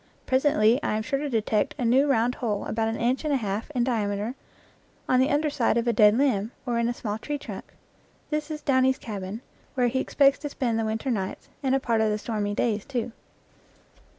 Presently 0.25 0.81
I 0.81 0.97
am 0.97 1.03
sure 1.03 1.19
to 1.19 1.29
de 1.29 1.43
tect 1.43 1.73
a 1.77 1.85
new 1.85 2.09
round 2.09 2.33
hole 2.41 2.65
about 2.65 2.87
an 2.87 2.95
inch 2.97 3.23
and 3.23 3.31
a 3.31 3.35
half 3.37 3.69
in 3.75 3.83
diameter 3.83 4.33
on 5.07 5.19
the 5.19 5.29
under 5.29 5.51
side 5.51 5.77
of 5.77 5.87
a 5.87 5.93
dead 5.93 6.17
limb, 6.17 6.49
or 6.65 6.79
in 6.79 6.89
a 6.89 6.93
small 6.95 7.19
tree 7.19 7.37
trunk. 7.37 7.71
This 8.31 8.49
is 8.49 8.63
Downy's 8.63 8.97
cabin, 8.97 9.41
where 9.75 9.89
he 9.89 9.99
expects 9.99 10.39
to 10.39 10.49
spend 10.49 10.79
the 10.79 10.85
winter 10.85 11.11
nights, 11.11 11.49
and 11.61 11.75
a 11.75 11.79
part 11.79 12.01
of 12.01 12.09
the 12.09 12.17
stormy 12.17 12.55
days, 12.55 12.83
too. 12.83 13.11